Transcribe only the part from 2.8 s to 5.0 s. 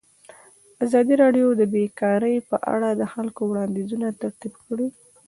د خلکو وړاندیزونه ترتیب کړي.